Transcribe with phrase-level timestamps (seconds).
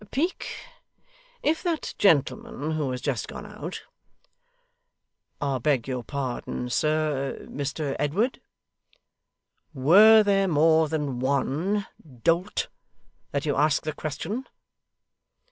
[0.09, 0.47] 'Peak
[1.43, 3.83] if that gentleman who has just gone out'
[5.41, 8.41] 'I beg your pardon, sir, Mr Edward?'
[9.75, 11.85] 'Were there more than one,
[12.23, 12.67] dolt,
[13.29, 14.47] that you ask the question?